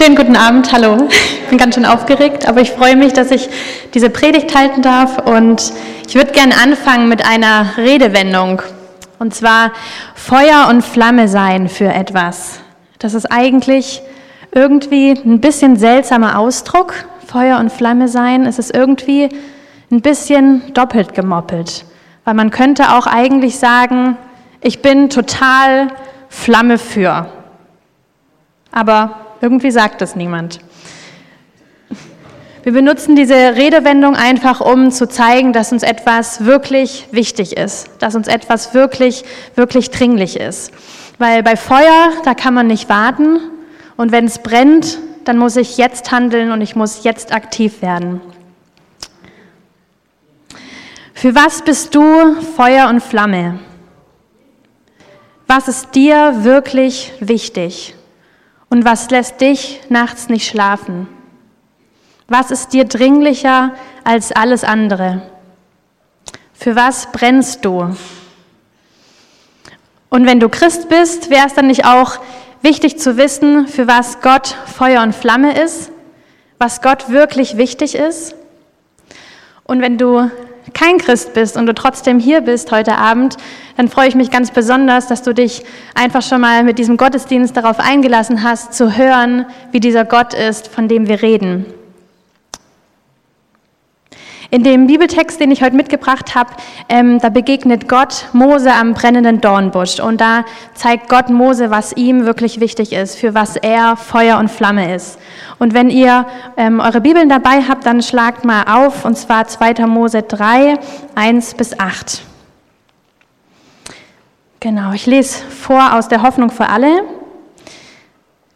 [0.00, 1.08] Schönen guten Abend, hallo.
[1.10, 3.48] Ich bin ganz schön aufgeregt, aber ich freue mich, dass ich
[3.94, 5.72] diese Predigt halten darf und
[6.06, 8.62] ich würde gerne anfangen mit einer Redewendung
[9.18, 9.72] und zwar
[10.14, 12.60] Feuer und Flamme sein für etwas.
[13.00, 14.00] Das ist eigentlich
[14.52, 16.94] irgendwie ein bisschen seltsamer Ausdruck,
[17.26, 18.46] Feuer und Flamme sein.
[18.46, 19.28] Es ist irgendwie
[19.90, 21.84] ein bisschen doppelt gemoppelt,
[22.24, 24.16] weil man könnte auch eigentlich sagen,
[24.60, 25.88] ich bin total
[26.28, 27.26] Flamme für.
[28.70, 30.60] Aber irgendwie sagt es niemand.
[32.64, 38.14] Wir benutzen diese Redewendung einfach, um zu zeigen, dass uns etwas wirklich wichtig ist, dass
[38.14, 39.24] uns etwas wirklich,
[39.54, 40.72] wirklich dringlich ist.
[41.18, 43.40] Weil bei Feuer, da kann man nicht warten
[43.96, 48.20] und wenn es brennt, dann muss ich jetzt handeln und ich muss jetzt aktiv werden.
[51.14, 53.58] Für was bist du Feuer und Flamme?
[55.46, 57.94] Was ist dir wirklich wichtig?
[58.70, 61.08] Und was lässt dich nachts nicht schlafen?
[62.26, 63.74] Was ist dir dringlicher
[64.04, 65.22] als alles andere?
[66.52, 67.96] Für was brennst du?
[70.10, 72.18] Und wenn du Christ bist, wäre es dann nicht auch
[72.62, 75.90] wichtig zu wissen, für was Gott Feuer und Flamme ist,
[76.58, 78.34] was Gott wirklich wichtig ist?
[79.64, 80.30] Und wenn du
[80.74, 83.36] kein Christ bist und du trotzdem hier bist heute Abend,
[83.76, 85.64] dann freue ich mich ganz besonders, dass du dich
[85.94, 90.68] einfach schon mal mit diesem Gottesdienst darauf eingelassen hast, zu hören, wie dieser Gott ist,
[90.68, 91.66] von dem wir reden.
[94.50, 96.48] In dem Bibeltext, den ich heute mitgebracht habe,
[96.88, 102.24] ähm, da begegnet Gott Mose am brennenden Dornbusch und da zeigt Gott Mose, was ihm
[102.24, 105.18] wirklich wichtig ist, für was er Feuer und Flamme ist.
[105.58, 106.26] Und wenn ihr
[106.56, 109.86] ähm, eure Bibeln dabei habt, dann schlagt mal auf, und zwar 2.
[109.86, 110.78] Mose 3,
[111.14, 112.22] 1 bis 8.
[114.60, 117.02] Genau, ich lese vor aus der Hoffnung für alle.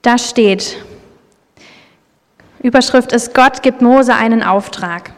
[0.01, 0.79] Da steht,
[2.63, 5.13] Überschrift ist, Gott gibt Mose einen Auftrag.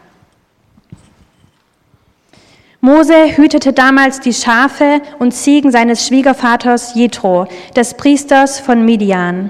[2.85, 9.49] Mose hütete damals die Schafe und Ziegen seines Schwiegervaters Jethro, des Priesters von Midian.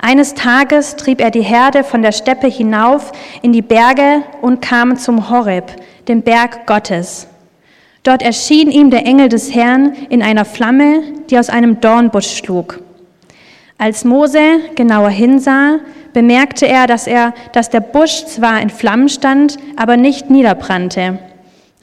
[0.00, 4.96] Eines Tages trieb er die Herde von der Steppe hinauf in die Berge und kam
[4.96, 5.70] zum Horeb,
[6.08, 7.28] dem Berg Gottes.
[8.02, 12.80] Dort erschien ihm der Engel des Herrn in einer Flamme, die aus einem Dornbusch schlug.
[13.78, 15.78] Als Mose genauer hinsah,
[16.12, 21.20] bemerkte er, dass er, dass der Busch zwar in Flammen stand, aber nicht niederbrannte.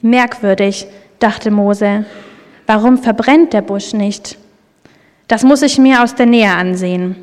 [0.02, 0.86] Merkwürdig,
[1.18, 2.04] dachte Mose,
[2.66, 4.36] warum verbrennt der Busch nicht?
[5.28, 7.16] Das muss ich mir aus der Nähe ansehen.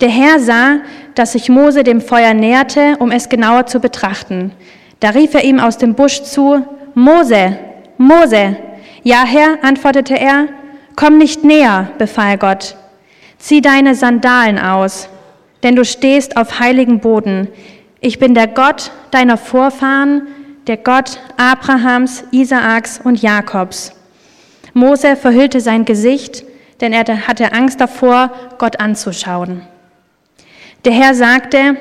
[0.00, 0.80] Der Herr sah,
[1.14, 4.52] dass sich Mose dem Feuer näherte, um es genauer zu betrachten.
[5.00, 7.58] Da rief er ihm aus dem Busch zu, Mose,
[7.96, 8.56] Mose.
[9.02, 10.48] Ja, Herr, antwortete er,
[10.96, 12.76] komm nicht näher, befahl Gott.
[13.38, 15.08] Zieh deine Sandalen aus,
[15.62, 17.48] denn du stehst auf heiligem Boden.
[18.00, 20.26] Ich bin der Gott deiner Vorfahren,
[20.68, 23.92] der Gott Abrahams, Isaaks und Jakobs.
[24.74, 26.44] Mose verhüllte sein Gesicht,
[26.80, 29.62] denn er hatte Angst davor, Gott anzuschauen.
[30.84, 31.76] Der Herr sagte,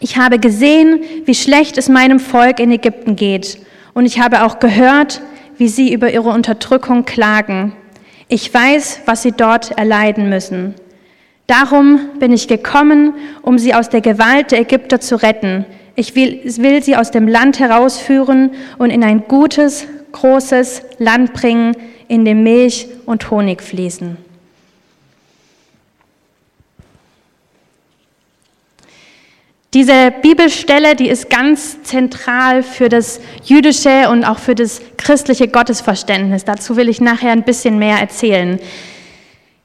[0.00, 3.60] ich habe gesehen, wie schlecht es meinem Volk in Ägypten geht,
[3.94, 5.22] und ich habe auch gehört,
[5.56, 7.72] wie sie über ihre Unterdrückung klagen.
[8.28, 10.74] Ich weiß, was sie dort erleiden müssen.
[11.46, 15.64] Darum bin ich gekommen, um sie aus der Gewalt der Ägypter zu retten,
[15.96, 21.74] ich will, will sie aus dem Land herausführen und in ein gutes, großes Land bringen,
[22.06, 24.18] in dem Milch und Honig fließen.
[29.74, 36.44] Diese Bibelstelle, die ist ganz zentral für das jüdische und auch für das christliche Gottesverständnis.
[36.44, 38.58] Dazu will ich nachher ein bisschen mehr erzählen.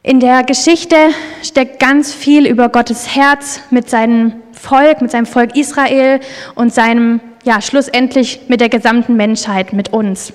[0.04, 0.96] In der Geschichte
[1.44, 6.20] steckt ganz viel über Gottes Herz mit seinem Volk, mit seinem Volk Israel
[6.56, 10.34] und seinem, ja, schlussendlich mit der gesamten Menschheit, mit uns.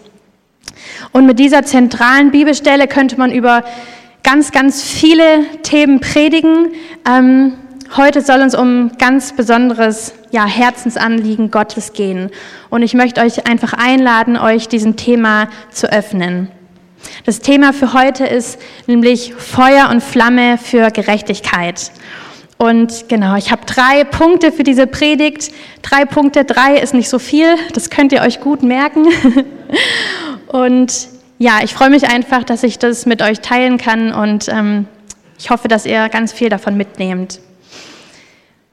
[1.10, 3.64] Und mit dieser zentralen Bibelstelle könnte man über
[4.22, 6.68] ganz, ganz viele Themen predigen.
[7.04, 7.54] Ähm,
[7.96, 12.30] heute soll uns um ganz besonderes ja, Herzensanliegen Gottes gehen.
[12.70, 16.52] Und ich möchte euch einfach einladen, euch diesem Thema zu öffnen.
[17.24, 21.92] Das Thema für heute ist nämlich Feuer und Flamme für Gerechtigkeit.
[22.58, 25.52] Und genau, ich habe drei Punkte für diese Predigt.
[25.82, 29.06] Drei Punkte, drei ist nicht so viel, das könnt ihr euch gut merken.
[30.46, 31.08] Und
[31.38, 34.86] ja, ich freue mich einfach, dass ich das mit euch teilen kann und ähm,
[35.38, 37.40] ich hoffe, dass ihr ganz viel davon mitnehmt.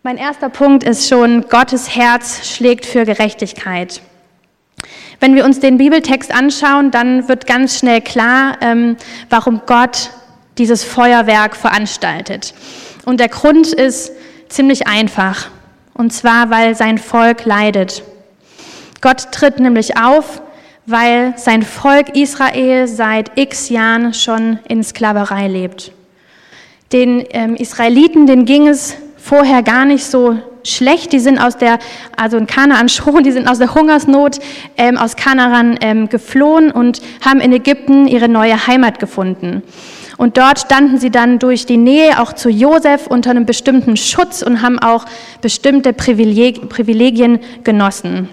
[0.02, 4.02] Mein erster Punkt ist schon, Gottes Herz schlägt für Gerechtigkeit.
[5.24, 8.98] Wenn wir uns den Bibeltext anschauen, dann wird ganz schnell klar, ähm,
[9.30, 10.10] warum Gott
[10.58, 12.54] dieses Feuerwerk veranstaltet.
[13.06, 14.12] Und der Grund ist
[14.54, 15.50] Ziemlich einfach.
[15.96, 18.04] Und zwar, weil sein Volk leidet.
[19.02, 20.44] Gott tritt nämlich auf,
[20.86, 25.92] weil sein Volk Israel seit x Jahren schon in Sklaverei lebt.
[26.92, 31.14] Den ähm, Israeliten, denen ging es vorher gar nicht so schlecht.
[31.14, 31.80] Die sind aus der,
[32.18, 34.40] also in Kanaan schon, die sind aus der Hungersnot
[34.78, 39.64] ähm, aus Kanaan ähm, geflohen und haben in Ägypten ihre neue Heimat gefunden.
[40.18, 44.42] Und dort standen sie dann durch die Nähe auch zu Josef unter einem bestimmten Schutz
[44.42, 45.06] und haben auch
[45.42, 48.30] bestimmte Privilegien genossen.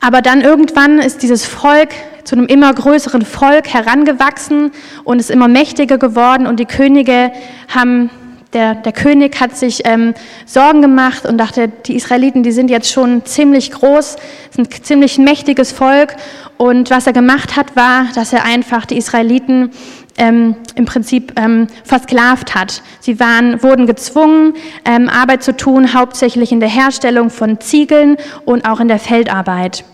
[0.00, 1.90] Aber dann irgendwann ist dieses Volk
[2.24, 4.70] zu einem immer größeren Volk herangewachsen
[5.04, 7.32] und ist immer mächtiger geworden und die Könige
[7.68, 8.10] haben
[8.54, 10.14] der, der König hat sich ähm,
[10.46, 14.16] Sorgen gemacht und dachte, die Israeliten, die sind jetzt schon ziemlich groß,
[14.50, 16.14] sind ein ziemlich mächtiges Volk.
[16.56, 19.70] Und was er gemacht hat, war, dass er einfach die Israeliten
[20.16, 22.82] ähm, im Prinzip ähm, versklavt hat.
[23.00, 24.54] Sie waren, wurden gezwungen,
[24.84, 29.84] ähm, Arbeit zu tun, hauptsächlich in der Herstellung von Ziegeln und auch in der Feldarbeit.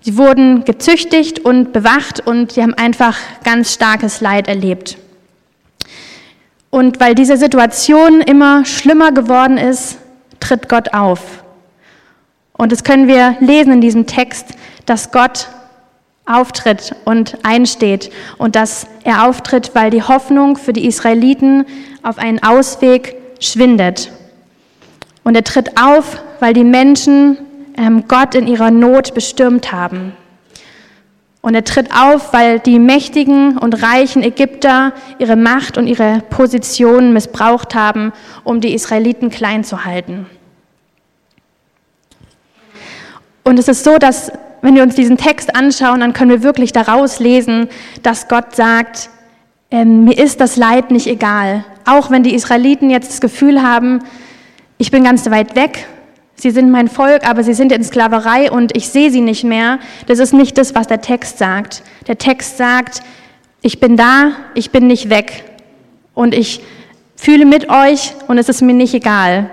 [0.00, 4.96] Sie wurden gezüchtigt und bewacht und sie haben einfach ganz starkes Leid erlebt.
[6.70, 9.98] Und weil diese Situation immer schlimmer geworden ist,
[10.38, 11.42] tritt Gott auf.
[12.52, 14.54] Und das können wir lesen in diesem Text,
[14.86, 15.48] dass Gott
[16.26, 21.66] auftritt und einsteht und dass er auftritt, weil die Hoffnung für die Israeliten
[22.02, 24.12] auf einen Ausweg schwindet.
[25.24, 27.38] Und er tritt auf, weil die Menschen
[27.76, 30.12] ähm, Gott in ihrer Not bestürmt haben.
[31.42, 37.12] Und er tritt auf, weil die mächtigen und reichen Ägypter ihre Macht und ihre Position
[37.12, 38.12] missbraucht haben,
[38.44, 40.26] um die Israeliten klein zu halten.
[43.42, 44.30] Und es ist so, dass
[44.62, 47.68] wenn wir uns diesen Text anschauen, dann können wir wirklich daraus lesen,
[48.02, 49.08] dass Gott sagt,
[49.70, 51.64] äh, mir ist das Leid nicht egal.
[51.86, 54.00] Auch wenn die Israeliten jetzt das Gefühl haben,
[54.76, 55.86] ich bin ganz weit weg,
[56.40, 59.78] sie sind mein Volk, aber sie sind in Sklaverei und ich sehe sie nicht mehr.
[60.06, 61.82] Das ist nicht das, was der Text sagt.
[62.06, 63.02] Der Text sagt,
[63.62, 65.44] ich bin da, ich bin nicht weg
[66.14, 66.60] und ich
[67.16, 69.50] fühle mit euch und es ist mir nicht egal.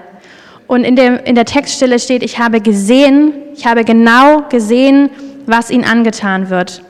[0.67, 5.09] Und in der, in der Textstelle steht, ich habe gesehen, ich habe genau gesehen,
[5.45, 6.83] was ihnen angetan wird.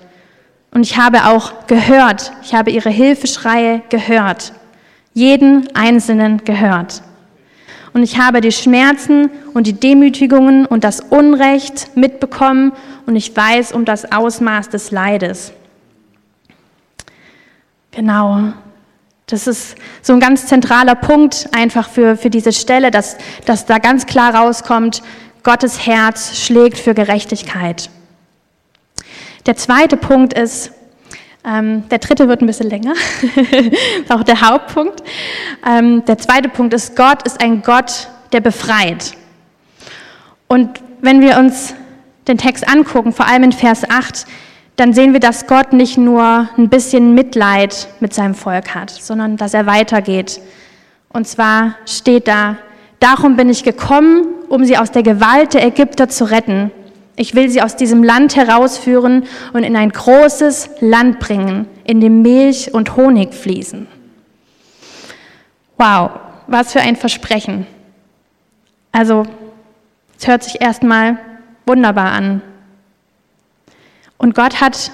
[0.72, 4.54] Und ich habe auch gehört, ich habe ihre Hilfeschreie gehört.
[5.14, 7.02] Jeden einzelnen gehört.
[7.98, 12.74] Und ich habe die Schmerzen und die Demütigungen und das Unrecht mitbekommen
[13.08, 15.52] und ich weiß um das Ausmaß des Leides.
[17.90, 18.54] Genau.
[19.26, 23.80] Das ist so ein ganz zentraler Punkt einfach für, für diese Stelle, dass, dass da
[23.80, 25.02] ganz klar rauskommt,
[25.42, 27.90] Gottes Herz schlägt für Gerechtigkeit.
[29.48, 30.72] Der zweite Punkt ist,
[31.46, 32.94] der dritte wird ein bisschen länger,
[34.10, 35.02] auch der Hauptpunkt.
[35.66, 39.14] Ähm, der zweite Punkt ist, Gott ist ein Gott, der befreit.
[40.48, 41.74] Und wenn wir uns
[42.28, 44.26] den Text angucken, vor allem in Vers 8,
[44.76, 49.38] dann sehen wir, dass Gott nicht nur ein bisschen Mitleid mit seinem Volk hat, sondern
[49.38, 50.40] dass er weitergeht.
[51.10, 52.58] Und zwar steht da,
[53.00, 56.72] darum bin ich gekommen, um sie aus der Gewalt der Ägypter zu retten.
[57.20, 62.22] Ich will sie aus diesem Land herausführen und in ein großes Land bringen, in dem
[62.22, 63.88] Milch und Honig fließen.
[65.78, 66.12] Wow,
[66.46, 67.66] was für ein Versprechen.
[68.92, 69.26] Also,
[70.18, 71.18] es hört sich erstmal
[71.66, 72.44] wunderbar an.
[74.18, 74.92] Und Gott hat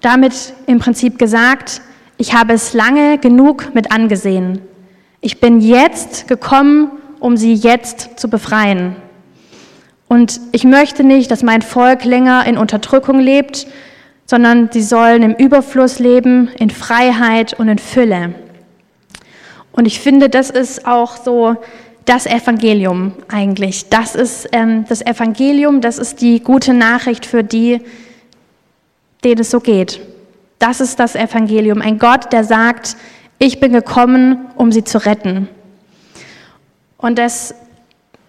[0.00, 1.82] damit im Prinzip gesagt,
[2.18, 4.60] ich habe es lange genug mit angesehen.
[5.20, 8.94] Ich bin jetzt gekommen, um sie jetzt zu befreien.
[10.08, 13.66] Und ich möchte nicht, dass mein Volk länger in Unterdrückung lebt,
[14.26, 18.34] sondern sie sollen im Überfluss leben, in Freiheit und in Fülle.
[19.72, 21.56] Und ich finde, das ist auch so
[22.06, 23.88] das Evangelium eigentlich.
[23.88, 27.80] Das ist ähm, das Evangelium, das ist die gute Nachricht für die,
[29.24, 30.00] denen es so geht.
[30.58, 31.82] Das ist das Evangelium.
[31.82, 32.96] Ein Gott, der sagt,
[33.38, 35.48] ich bin gekommen, um sie zu retten.
[36.96, 37.54] Und das,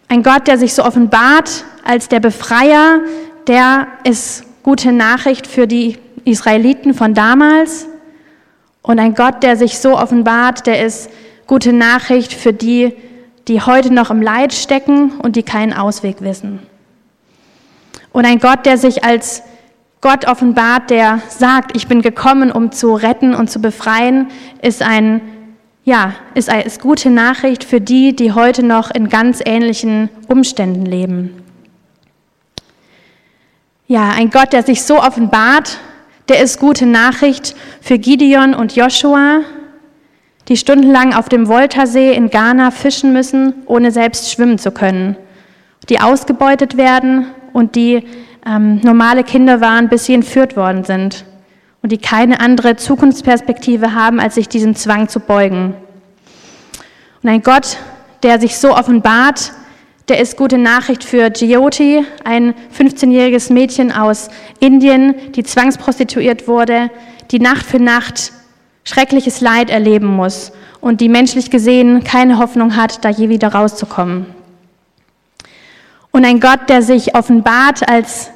[0.08, 3.02] ein Gott, der sich so offenbart als der Befreier,
[3.48, 7.88] der ist gute Nachricht für die Israeliten von damals.
[8.82, 11.10] Und ein Gott, der sich so offenbart, der ist
[11.46, 12.94] gute Nachricht für die,
[13.48, 16.60] die heute noch im Leid stecken und die keinen Ausweg wissen.
[18.12, 19.44] Und ein Gott, der sich als
[20.02, 24.28] Gott offenbart, der sagt, ich bin gekommen, um zu retten und zu befreien,
[24.62, 25.22] ist ein
[25.88, 31.42] ja, ist, ist gute Nachricht für die, die heute noch in ganz ähnlichen Umständen leben.
[33.88, 35.80] Ja, ein Gott, der sich so offenbart,
[36.28, 39.44] der ist gute Nachricht für Gideon und Joshua,
[40.50, 45.16] die stundenlang auf dem Voltasee in Ghana fischen müssen, ohne selbst schwimmen zu können,
[45.88, 48.04] die ausgebeutet werden und die
[48.46, 51.24] ähm, normale Kinder waren, bis sie entführt worden sind
[51.82, 55.76] und die keine andere Zukunftsperspektive haben, als sich diesem Zwang zu beugen.
[57.24, 57.78] Und ein Gott,
[58.24, 59.54] der sich so offenbart,
[60.08, 64.30] der ist gute Nachricht für Jyoti, ein 15-jähriges Mädchen aus
[64.60, 66.90] Indien, die zwangsprostituiert wurde,
[67.32, 68.32] die Nacht für Nacht
[68.86, 74.28] schreckliches Leid erleben muss und die menschlich gesehen keine Hoffnung hat, da je wieder rauszukommen.
[76.12, 78.32] Und ein Gott, der sich offenbart als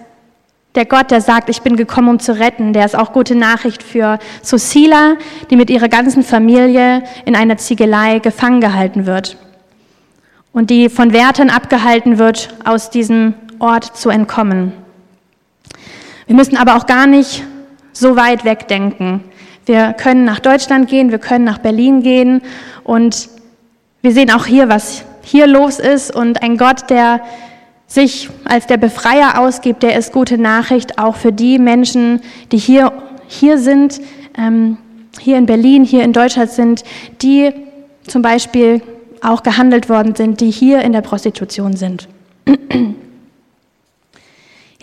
[0.76, 3.84] der Gott, der sagt, ich bin gekommen, um zu retten, der ist auch gute Nachricht
[3.84, 5.16] für Susila,
[5.50, 9.38] die mit ihrer ganzen Familie in einer Ziegelei gefangen gehalten wird
[10.54, 14.74] und die von Wärtern abgehalten wird, aus diesem Ort zu entkommen.
[16.28, 17.44] Wir müssen aber auch gar nicht
[17.92, 19.24] so weit wegdenken.
[19.66, 22.42] Wir können nach Deutschland gehen, wir können nach Berlin gehen
[22.84, 23.30] und
[24.02, 27.22] wir sehen auch hier, was hier los ist und ein Gott, der
[27.92, 32.22] sich als der Befreier ausgibt, der ist gute Nachricht auch für die Menschen,
[32.54, 32.94] die hier,
[33.28, 34.00] hier sind,
[34.38, 34.78] ähm,
[35.20, 36.84] hier in Berlin, hier in Deutschland sind,
[37.22, 37.52] die
[38.08, 38.82] zum Beispiel
[39.22, 42.08] auch gehandelt worden sind, die hier in der Prostitution sind.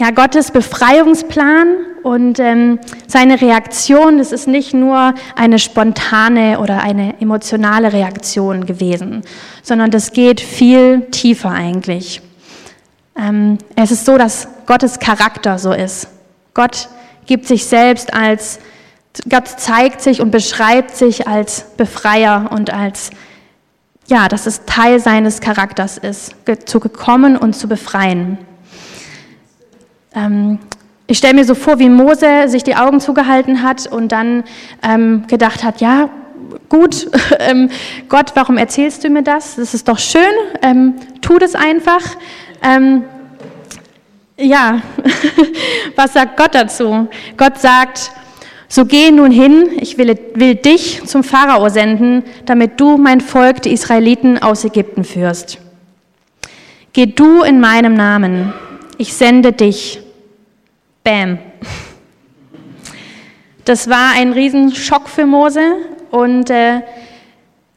[0.01, 1.67] Ja, Gottes Befreiungsplan
[2.05, 9.23] und ähm, seine Reaktion, das ist nicht nur eine spontane oder eine emotionale Reaktion gewesen,
[9.65, 12.23] sondern das geht viel tiefer eigentlich.
[13.19, 16.09] Ähm, es ist so, dass Gottes Charakter so ist.
[16.55, 16.89] Gott
[17.27, 18.61] gibt sich selbst als,
[19.29, 23.11] Gott zeigt sich und beschreibt sich als Befreier und als
[24.09, 26.35] ja, dass es Teil seines Charakters ist,
[26.65, 28.39] zu gekommen und zu befreien.
[30.15, 30.59] Ähm,
[31.07, 34.45] ich stelle mir so vor, wie Mose sich die Augen zugehalten hat und dann
[34.83, 36.09] ähm, gedacht hat, ja,
[36.69, 37.71] gut, ähm,
[38.09, 39.57] Gott, warum erzählst du mir das?
[39.57, 40.23] Das ist doch schön,
[40.63, 42.01] ähm, tu das einfach.
[42.63, 43.05] Ähm,
[44.37, 44.83] ja,
[45.97, 47.09] was sagt Gott dazu?
[47.37, 48.13] Gott sagt,
[48.69, 53.63] so geh nun hin, ich will, will dich zum Pharao senden, damit du mein Volk,
[53.63, 55.59] die Israeliten, aus Ägypten führst.
[56.93, 58.53] Geh du in meinem Namen,
[58.99, 60.01] ich sende dich.
[61.03, 61.39] Bam.
[63.65, 65.77] Das war ein Riesenschock für Mose
[66.11, 66.81] und äh,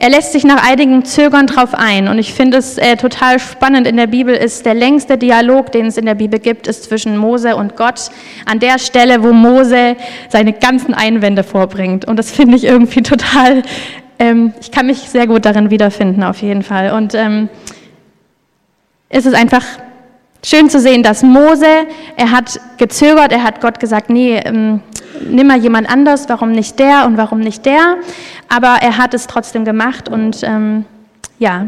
[0.02, 3.86] er lässt sich nach einigem Zögern drauf ein und ich finde es äh, total spannend.
[3.86, 7.16] In der Bibel ist der längste Dialog, den es in der Bibel gibt, ist zwischen
[7.18, 8.10] Mose und Gott.
[8.48, 9.96] An der Stelle, wo Mose
[10.30, 12.06] seine ganzen Einwände vorbringt.
[12.06, 13.62] Und das finde ich irgendwie total,
[14.18, 16.94] ähm, ich kann mich sehr gut darin wiederfinden auf jeden Fall.
[16.94, 17.48] Und ähm,
[19.08, 19.64] es ist einfach
[20.44, 21.68] schön zu sehen, dass Mose,
[22.18, 24.82] er hat gezögert, er hat Gott gesagt, nee, ähm,
[25.20, 27.98] nimm mal jemand anders, warum nicht der und warum nicht der?
[28.50, 30.86] Aber er hat es trotzdem gemacht und ähm,
[31.40, 31.68] ja.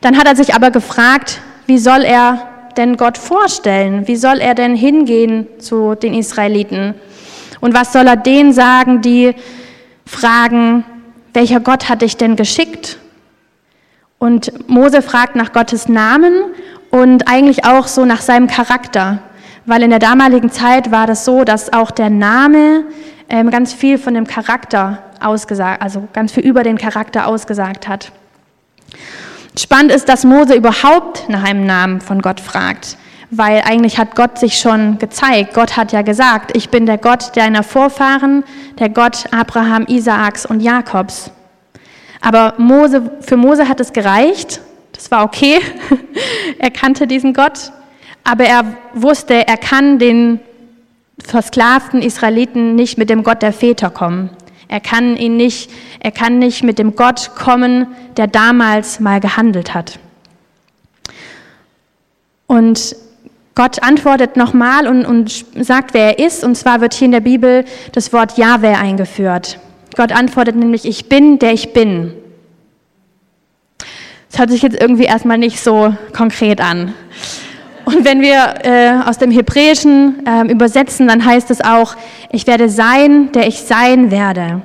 [0.00, 4.08] Dann hat er sich aber gefragt, wie soll er denn Gott vorstellen?
[4.08, 6.94] Wie soll er denn hingehen zu den Israeliten?
[7.60, 9.34] Und was soll er denen sagen, die
[10.06, 10.84] fragen,
[11.32, 12.98] welcher Gott hat dich denn geschickt?
[14.18, 16.34] Und Mose fragt nach Gottes Namen
[16.90, 19.20] und eigentlich auch so nach seinem Charakter
[19.66, 22.84] weil in der damaligen Zeit war das so, dass auch der Name
[23.28, 28.12] ähm, ganz viel von dem Charakter ausgesagt, also ganz viel über den Charakter ausgesagt hat.
[29.58, 32.96] Spannend ist, dass Mose überhaupt nach einem Namen von Gott fragt,
[33.30, 35.54] weil eigentlich hat Gott sich schon gezeigt.
[35.54, 38.44] Gott hat ja gesagt, ich bin der Gott deiner Vorfahren,
[38.78, 41.30] der Gott Abraham, Isaaks und Jakobs.
[42.20, 44.60] Aber Mose, für Mose hat es gereicht,
[44.92, 45.58] das war okay,
[46.58, 47.72] er kannte diesen Gott
[48.24, 50.40] aber er wusste, er kann den
[51.18, 54.30] versklavten Israeliten nicht mit dem Gott der Väter kommen.
[54.68, 59.74] Er kann ihn nicht, er kann nicht mit dem Gott kommen, der damals mal gehandelt
[59.74, 59.98] hat.
[62.46, 62.96] Und
[63.54, 66.42] Gott antwortet nochmal und, und sagt, wer er ist.
[66.42, 69.58] Und zwar wird hier in der Bibel das Wort Jahwe eingeführt.
[69.94, 72.14] Gott antwortet nämlich, ich bin, der ich bin.
[74.30, 76.94] Das hört sich jetzt irgendwie erstmal nicht so konkret an.
[77.84, 81.96] Und wenn wir äh, aus dem Hebräischen äh, übersetzen, dann heißt es auch,
[82.30, 84.62] ich werde sein, der ich sein werde.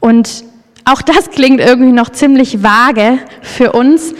[0.00, 0.44] Und
[0.84, 4.14] auch das klingt irgendwie noch ziemlich vage für uns,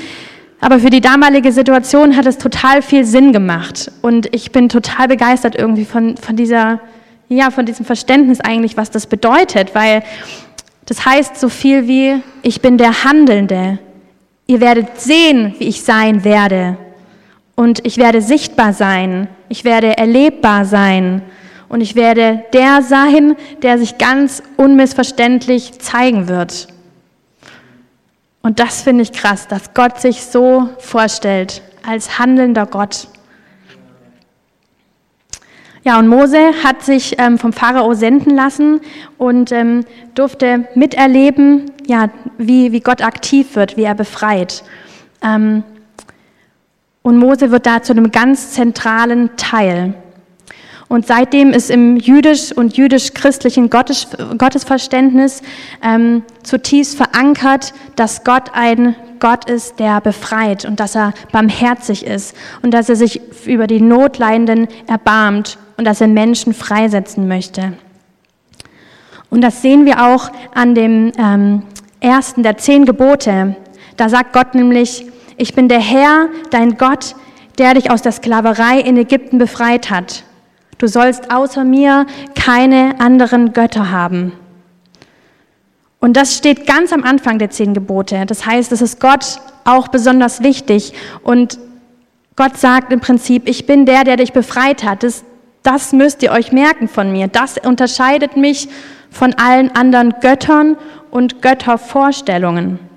[0.60, 3.90] aber für die damalige Situation hat es total viel Sinn gemacht.
[4.02, 6.80] Und ich bin total begeistert irgendwie von, von dieser,
[7.28, 10.02] ja, von diesem Verständnis eigentlich, was das bedeutet, weil
[10.86, 13.78] das heißt so viel wie, ich bin der Handelnde.
[14.46, 16.76] Ihr werdet sehen, wie ich sein werde
[17.60, 21.20] und ich werde sichtbar sein, ich werde erlebbar sein
[21.68, 26.68] Und ich werde der sein, der sich ganz unmissverständlich zeigen wird.
[28.40, 33.08] Und das finde ich krass, dass Gott sich so vorstellt, als handelnder Gott.
[35.84, 38.80] Ja, und Mose hat sich ähm, vom Pharao senden lassen
[39.18, 44.64] und ähm, durfte miterleben, ja, wie, wie Gott aktiv wird, wie er befreit.
[45.22, 45.62] Ähm,
[47.02, 49.94] und Mose wird da zu einem ganz zentralen Teil.
[50.88, 55.40] Und seitdem ist im jüdisch und jüdisch-christlichen Gottes, Gottesverständnis
[55.82, 62.34] ähm, zutiefst verankert, dass Gott ein Gott ist, der befreit und dass er barmherzig ist
[62.62, 67.74] und dass er sich über die Notleidenden erbarmt und dass er Menschen freisetzen möchte.
[69.28, 71.62] Und das sehen wir auch an dem ähm,
[72.00, 73.54] ersten der zehn Gebote.
[73.96, 75.06] Da sagt Gott nämlich,
[75.40, 77.16] ich bin der Herr, dein Gott,
[77.56, 80.24] der dich aus der Sklaverei in Ägypten befreit hat.
[80.76, 84.32] Du sollst außer mir keine anderen Götter haben.
[85.98, 88.26] Und das steht ganz am Anfang der zehn Gebote.
[88.26, 90.92] Das heißt, es ist Gott auch besonders wichtig.
[91.22, 91.58] Und
[92.36, 95.02] Gott sagt im Prinzip, ich bin der, der dich befreit hat.
[95.02, 95.24] Das,
[95.62, 97.28] das müsst ihr euch merken von mir.
[97.28, 98.68] Das unterscheidet mich
[99.10, 100.76] von allen anderen Göttern
[101.10, 102.89] und Göttervorstellungen.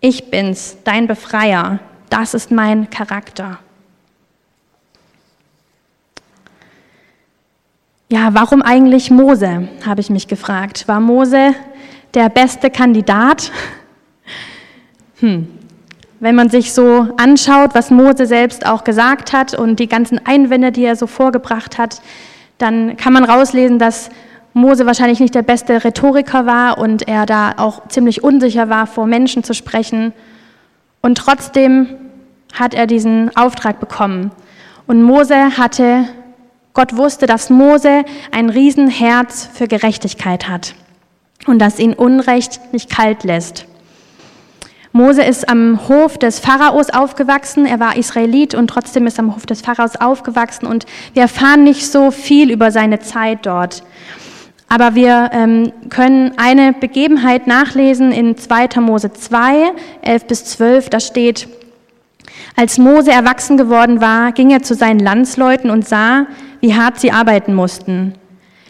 [0.00, 1.78] Ich bin's, dein Befreier.
[2.10, 3.58] Das ist mein Charakter.
[8.08, 10.86] Ja, warum eigentlich Mose, habe ich mich gefragt.
[10.86, 11.54] War Mose
[12.14, 13.50] der beste Kandidat?
[15.20, 15.48] Hm.
[16.20, 20.72] Wenn man sich so anschaut, was Mose selbst auch gesagt hat und die ganzen Einwände,
[20.72, 22.02] die er so vorgebracht hat,
[22.58, 24.10] dann kann man rauslesen, dass
[24.56, 29.06] Mose wahrscheinlich nicht der beste Rhetoriker war und er da auch ziemlich unsicher war, vor
[29.06, 30.14] Menschen zu sprechen.
[31.02, 31.88] Und trotzdem
[32.54, 34.30] hat er diesen Auftrag bekommen.
[34.86, 36.06] Und Mose hatte
[36.72, 40.74] Gott wusste, dass Mose ein Riesenherz für Gerechtigkeit hat
[41.46, 43.66] und dass ihn Unrecht nicht kalt lässt.
[44.92, 47.66] Mose ist am Hof des Pharaos aufgewachsen.
[47.66, 50.66] Er war Israelit und trotzdem ist am Hof des Pharaos aufgewachsen.
[50.66, 53.82] Und wir erfahren nicht so viel über seine Zeit dort.
[54.68, 58.80] Aber wir ähm, können eine Begebenheit nachlesen in 2.
[58.80, 60.90] Mose 2, 11 bis 12.
[60.90, 61.48] Da steht,
[62.56, 66.26] als Mose erwachsen geworden war, ging er zu seinen Landsleuten und sah,
[66.60, 68.14] wie hart sie arbeiten mussten.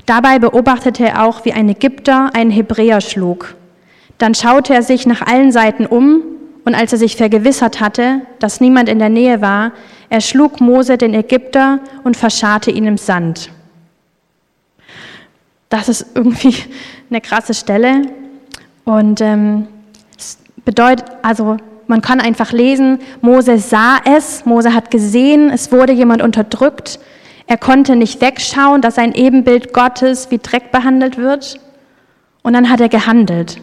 [0.04, 3.54] Dabei beobachtete er auch, wie ein Ägypter einen Hebräer schlug.
[4.18, 6.22] Dann schaute er sich nach allen Seiten um
[6.64, 9.72] und als er sich vergewissert hatte, dass niemand in der Nähe war,
[10.10, 13.50] erschlug Mose den Ägypter und verscharrte ihn im Sand.
[15.68, 16.54] Das ist irgendwie
[17.10, 18.02] eine krasse Stelle
[18.84, 19.66] und ähm,
[20.64, 26.22] bedeutet, also man kann einfach lesen, Mose sah es, Mose hat gesehen, es wurde jemand
[26.22, 26.98] unterdrückt,
[27.46, 31.60] er konnte nicht wegschauen, dass ein Ebenbild Gottes wie Dreck behandelt wird.
[32.42, 33.60] Und dann hat er gehandelt.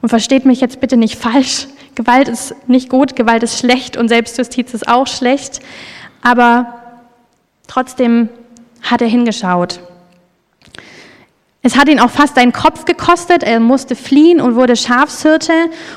[0.00, 1.66] Und versteht mich jetzt bitte nicht falsch.
[1.96, 5.60] Gewalt ist nicht gut, Gewalt ist schlecht und Selbstjustiz ist auch schlecht.
[6.22, 6.74] Aber
[7.66, 8.28] trotzdem
[8.82, 9.80] hat er hingeschaut.
[11.62, 13.42] Es hat ihn auch fast seinen Kopf gekostet.
[13.42, 15.52] Er musste fliehen und wurde Schafshirte.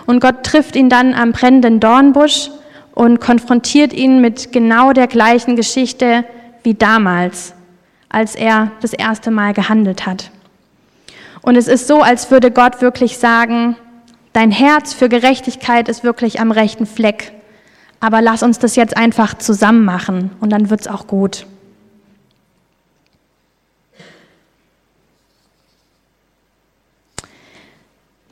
[0.05, 2.49] Und Gott trifft ihn dann am brennenden Dornbusch
[2.93, 6.25] und konfrontiert ihn mit genau der gleichen Geschichte,
[6.63, 7.53] wie damals,
[8.09, 10.31] als er das erste Mal gehandelt hat.
[11.41, 13.75] Und es ist so, als würde Gott wirklich sagen,
[14.31, 17.33] dein Herz für Gerechtigkeit ist wirklich am rechten Fleck,
[17.99, 21.45] aber lass uns das jetzt einfach zusammen machen und dann wird es auch gut.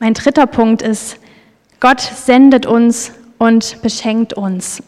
[0.02, 1.16] Mein dritter Punkt ist,
[1.78, 4.82] Gott sendet uns und beschenkt uns.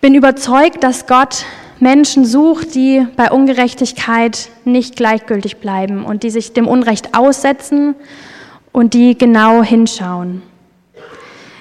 [0.00, 1.44] bin überzeugt, dass Gott
[1.80, 7.96] Menschen sucht, die bei Ungerechtigkeit nicht gleichgültig bleiben und die sich dem Unrecht aussetzen
[8.70, 10.42] und die genau hinschauen.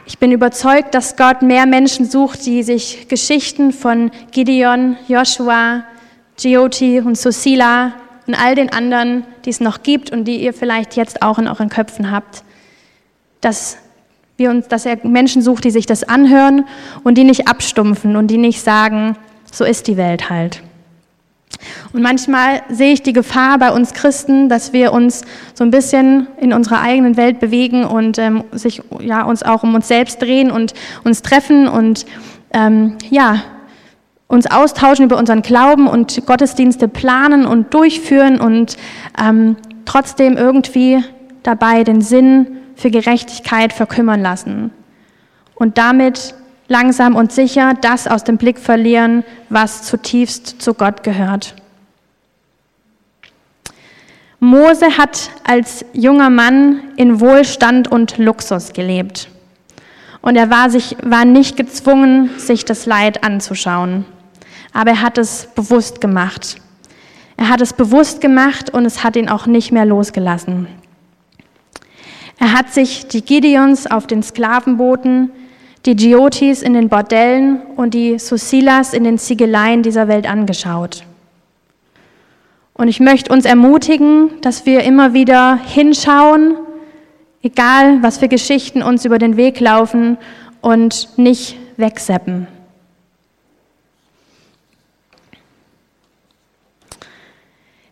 [0.05, 5.83] Ich bin überzeugt, dass Gott mehr Menschen sucht, die sich Geschichten von Gideon, Joshua,
[6.37, 7.93] Gioti und Susila
[8.31, 11.49] und all den anderen, die es noch gibt und die ihr vielleicht jetzt auch in
[11.49, 12.43] euren Köpfen habt,
[13.41, 13.77] dass
[14.37, 16.65] wir uns, dass er Menschen sucht, die sich das anhören
[17.03, 19.17] und die nicht abstumpfen und die nicht sagen,
[19.51, 20.63] so ist die Welt halt.
[21.91, 26.27] Und manchmal sehe ich die Gefahr bei uns Christen, dass wir uns so ein bisschen
[26.37, 30.51] in unserer eigenen Welt bewegen und ähm, sich ja uns auch um uns selbst drehen
[30.51, 32.05] und uns treffen und
[32.53, 33.43] ähm, ja
[34.31, 38.77] uns austauschen über unseren Glauben und Gottesdienste planen und durchführen und
[39.21, 41.03] ähm, trotzdem irgendwie
[41.43, 44.71] dabei den Sinn für Gerechtigkeit verkümmern lassen
[45.55, 46.33] und damit
[46.69, 51.53] langsam und sicher das aus dem Blick verlieren, was zutiefst zu Gott gehört.
[54.39, 59.27] Mose hat als junger Mann in Wohlstand und Luxus gelebt.
[60.21, 64.05] Und er war, sich, war nicht gezwungen, sich das Leid anzuschauen.
[64.73, 66.57] Aber er hat es bewusst gemacht.
[67.37, 70.67] Er hat es bewusst gemacht und es hat ihn auch nicht mehr losgelassen.
[72.39, 75.31] Er hat sich die Gideons auf den Sklavenbooten,
[75.85, 81.03] die Giotis in den Bordellen und die Susilas in den Ziegeleien dieser Welt angeschaut.
[82.73, 86.55] Und ich möchte uns ermutigen, dass wir immer wieder hinschauen,
[87.43, 90.17] egal was für Geschichten uns über den Weg laufen
[90.61, 92.47] und nicht wegseppen.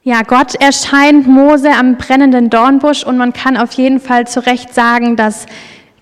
[0.10, 4.74] Ja, Gott erscheint Mose am brennenden Dornbusch und man kann auf jeden Fall zu Recht
[4.74, 5.46] sagen, dass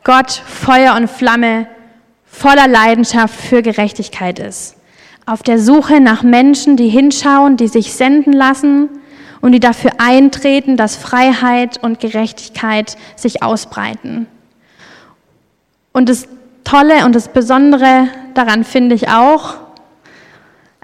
[0.05, 1.67] Gott Feuer und Flamme
[2.23, 4.77] voller Leidenschaft für Gerechtigkeit ist
[5.25, 8.87] auf der Suche nach Menschen, die hinschauen, die sich senden lassen
[9.41, 14.27] und die dafür eintreten, dass Freiheit und Gerechtigkeit sich ausbreiten.
[15.91, 16.29] Und das
[16.63, 19.55] Tolle und das Besondere daran finde ich auch,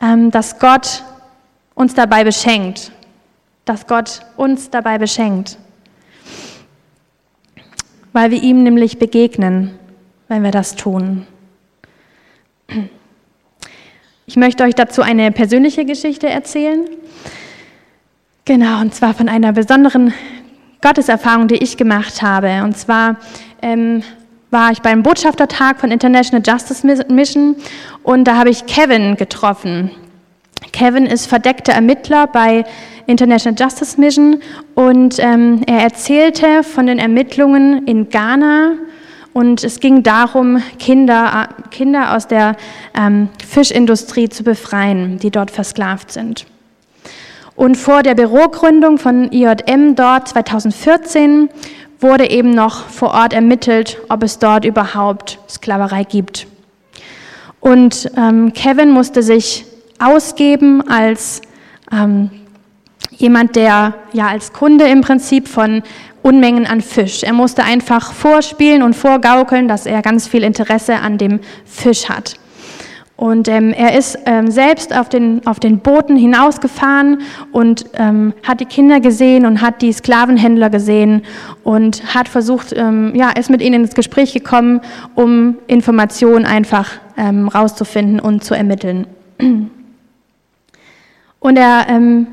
[0.02, 1.06] ähm, dass Gott
[1.74, 2.92] uns dabei beschenkt,
[3.66, 5.58] dass Gott uns dabei beschenkt,
[8.12, 9.78] weil wir ihm nämlich begegnen,
[10.28, 11.26] wenn wir das tun.
[14.26, 16.86] Ich möchte euch dazu eine persönliche Geschichte erzählen.
[18.46, 20.14] Genau, und zwar von einer besonderen
[20.82, 22.64] Gotteserfahrung, die ich gemacht habe.
[22.64, 23.18] Und zwar
[23.62, 24.04] ähm,
[24.52, 27.56] war ich beim Botschaftertag von International Justice Mission
[28.04, 29.92] und da habe ich Kevin getroffen.
[30.72, 32.66] Kevin ist verdeckter Ermittler bei
[33.08, 34.42] International Justice Mission
[34.76, 38.74] und ähm, er erzählte von den Ermittlungen in Ghana
[39.34, 42.56] und es ging darum, Kinder, Kinder aus der
[42.96, 46.46] ähm, Fischindustrie zu befreien, die dort versklavt sind.
[47.56, 51.50] Und vor der Bürogründung von IJM dort 2014
[52.00, 56.48] wurde eben noch vor Ort ermittelt, ob es dort überhaupt Sklaverei gibt.
[57.60, 59.66] Und ähm, Kevin musste sich
[60.00, 61.42] ausgeben als
[61.92, 62.30] ähm,
[63.12, 65.84] jemand, der ja als Kunde im Prinzip von
[66.22, 67.24] Unmengen an Fisch.
[67.24, 72.36] Er musste einfach vorspielen und vorgaukeln, dass er ganz viel Interesse an dem Fisch hat.
[73.16, 78.60] Und ähm, er ist ähm, selbst auf den, auf den Booten hinausgefahren und ähm, hat
[78.60, 81.22] die Kinder gesehen und hat die Sklavenhändler gesehen
[81.64, 84.82] und hat versucht, ähm, ja, ist mit ihnen ins Gespräch gekommen,
[85.14, 89.08] um Informationen einfach ähm, rauszufinden und zu ermitteln.
[91.40, 92.28] Und er ähm,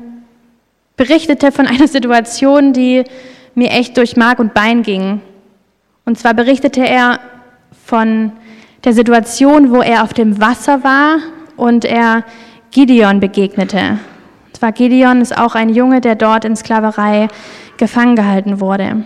[0.97, 3.03] berichtete von einer Situation, die
[3.55, 5.21] mir echt durch Mark und Bein ging.
[6.05, 7.19] Und zwar berichtete er
[7.85, 8.31] von
[8.83, 11.17] der Situation, wo er auf dem Wasser war
[11.57, 12.23] und er
[12.71, 13.99] Gideon begegnete.
[14.47, 17.27] Und zwar Gideon ist auch ein Junge, der dort in Sklaverei
[17.77, 19.03] gefangen gehalten wurde.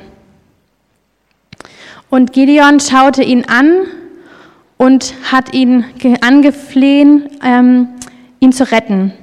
[2.09, 3.87] Und Gideon schaute ihn an
[4.77, 5.85] und hat ihn
[6.21, 7.89] angeflehen, ähm,
[8.39, 9.13] ihn zu retten.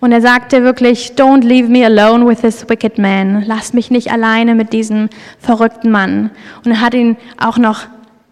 [0.00, 3.44] Und er sagte wirklich, don't leave me alone with this wicked man.
[3.46, 6.30] Lass mich nicht alleine mit diesem verrückten Mann.
[6.64, 7.86] Und er hat ihn auch noch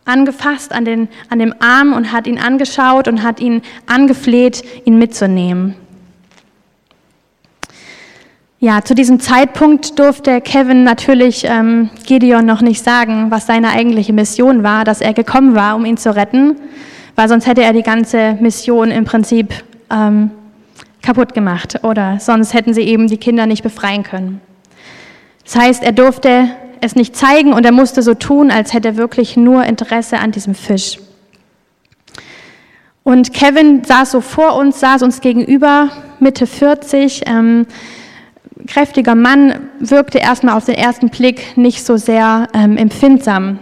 [0.05, 4.99] angefasst an, den, an dem Arm und hat ihn angeschaut und hat ihn angefleht, ihn
[4.99, 5.75] mitzunehmen.
[8.59, 14.13] Ja, zu diesem Zeitpunkt durfte Kevin natürlich ähm, Gideon noch nicht sagen, was seine eigentliche
[14.13, 16.57] Mission war, dass er gekommen war, um ihn zu retten,
[17.17, 19.53] weil sonst hätte er die ganze Mission im Prinzip
[19.91, 20.31] ähm,
[21.03, 24.41] kaputt gemacht oder sonst hätten sie eben die Kinder nicht befreien können.
[25.45, 26.49] Das heißt, er durfte
[26.81, 30.33] es nicht zeigen und er musste so tun, als hätte er wirklich nur Interesse an
[30.33, 30.99] diesem Fisch.
[33.05, 37.67] Und Kevin saß so vor uns, saß uns gegenüber, Mitte 40, ähm,
[38.69, 43.59] kräftiger Mann, wirkte erstmal auf den ersten Blick nicht so sehr ähm, empfindsam.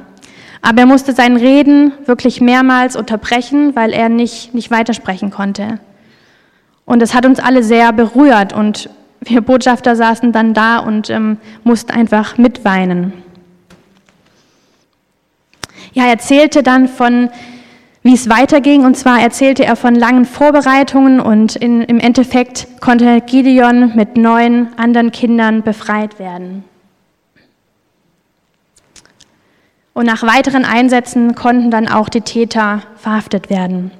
[0.63, 5.81] Aber er musste sein Reden wirklich mehrmals unterbrechen, weil er nicht, nicht weitersprechen konnte.
[6.91, 11.37] Und es hat uns alle sehr berührt und wir Botschafter saßen dann da und ähm,
[11.63, 13.13] mussten einfach mitweinen.
[15.93, 17.31] Ja, er erzählte dann von,
[18.03, 18.85] wie es weiterging.
[18.85, 24.71] Und zwar erzählte er von langen Vorbereitungen und in, im Endeffekt konnte Gideon mit neun
[24.77, 26.65] anderen Kindern befreit werden.
[29.95, 33.93] Und nach weiteren Einsätzen konnten dann auch die Täter verhaftet werden.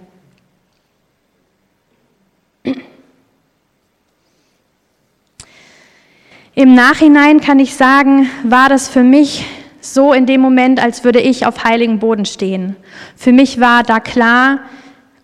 [6.55, 9.47] Im Nachhinein kann ich sagen, war das für mich
[9.81, 12.77] so in dem Moment, als würde ich auf heiligen Boden stehen.
[13.17, 14.61] Für mich war da klar,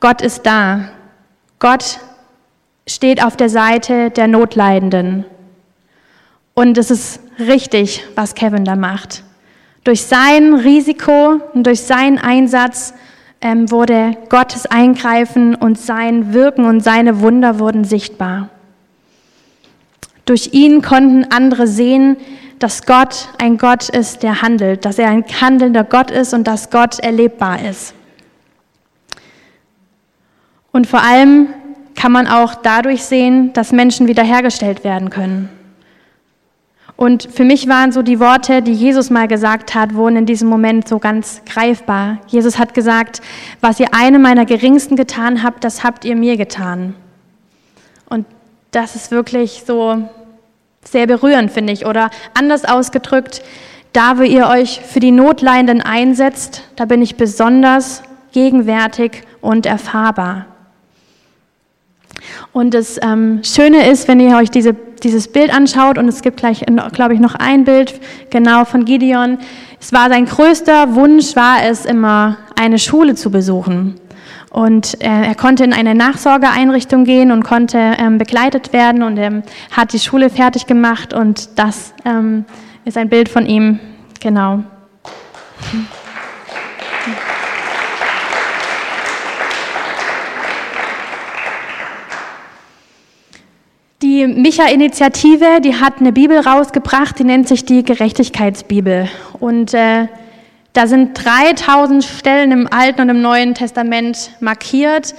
[0.00, 0.88] Gott ist da.
[1.58, 1.98] Gott
[2.86, 5.24] steht auf der Seite der Notleidenden.
[6.54, 9.22] Und es ist richtig, was Kevin da macht.
[9.84, 12.94] Durch sein Risiko und durch seinen Einsatz
[13.40, 18.48] ähm, wurde Gottes Eingreifen und sein Wirken und seine Wunder wurden sichtbar.
[20.24, 22.16] Durch ihn konnten andere sehen,
[22.58, 26.70] dass Gott ein Gott ist, der handelt, dass er ein handelnder Gott ist und dass
[26.70, 27.94] Gott erlebbar ist.
[30.72, 31.48] Und vor allem
[31.94, 35.48] kann man auch dadurch sehen, dass Menschen wiederhergestellt werden können.
[36.96, 40.48] Und für mich waren so die Worte, die Jesus mal gesagt hat, wurden in diesem
[40.48, 42.18] Moment so ganz greifbar.
[42.26, 43.20] Jesus hat gesagt,
[43.60, 46.94] was ihr einem meiner Geringsten getan habt, das habt ihr mir getan.
[48.08, 48.24] Und
[48.70, 50.08] das ist wirklich so
[50.84, 51.84] sehr berührend, finde ich.
[51.84, 53.42] Oder anders ausgedrückt,
[53.92, 60.46] da wo ihr euch für die Notleidenden einsetzt, da bin ich besonders gegenwärtig und erfahrbar.
[62.52, 66.38] Und das ähm, Schöne ist, wenn ihr euch diese, dieses Bild anschaut, und es gibt
[66.38, 68.00] gleich, glaube ich, noch ein Bild
[68.30, 69.38] genau von Gideon.
[69.80, 74.00] Es war sein größter Wunsch, war es immer, eine Schule zu besuchen.
[74.50, 79.42] Und äh, er konnte in eine Nachsorgeeinrichtung gehen und konnte ähm, begleitet werden und er
[79.70, 82.46] hat die Schule fertig gemacht und das ähm,
[82.86, 83.80] ist ein Bild von ihm,
[84.18, 84.62] genau.
[94.16, 99.10] Die Micha-Initiative, die hat eine Bibel rausgebracht, die nennt sich die Gerechtigkeitsbibel.
[99.40, 100.06] Und äh,
[100.72, 105.14] da sind 3000 Stellen im Alten und im Neuen Testament markiert,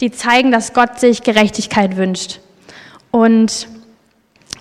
[0.00, 2.38] die zeigen, dass Gott sich Gerechtigkeit wünscht.
[3.10, 3.66] Und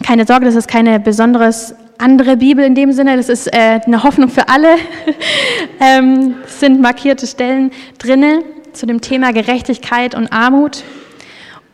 [0.03, 4.01] keine Sorge, das ist keine besonderes andere Bibel in dem Sinne, das ist äh, eine
[4.01, 4.77] Hoffnung für alle.
[5.79, 7.69] ähm, sind markierte Stellen
[7.99, 8.41] drinne
[8.73, 10.83] zu dem Thema Gerechtigkeit und Armut.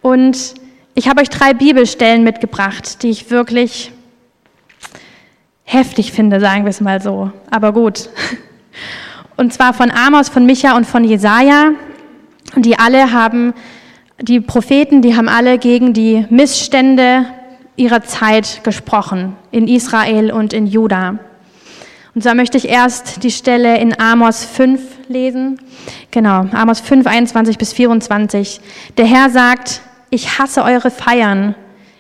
[0.02, 0.60] Und
[0.94, 3.92] ich habe euch drei Bibelstellen mitgebracht, die ich wirklich
[5.64, 7.32] heftig finde, sagen wir es mal so.
[7.50, 8.10] Aber gut.
[9.38, 11.72] Und zwar von Amos, von Micha und von Jesaja.
[12.56, 13.54] Und die alle haben,
[14.20, 17.26] die Propheten, die haben alle gegen die Missstände
[17.78, 21.20] ihrer Zeit gesprochen, in Israel und in Juda.
[22.14, 25.60] Und zwar möchte ich erst die Stelle in Amos 5 lesen.
[26.12, 28.60] Genau, Amos 5, 21 bis 24.
[28.98, 31.56] Der Herr sagt, ich hasse eure Feiern.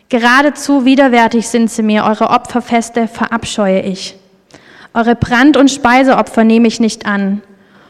[0.10, 4.16] Geradezu widerwärtig sind sie mir, eure Opferfeste verabscheue ich.
[4.94, 7.42] Eure Brand- und Speiseopfer nehme ich nicht an.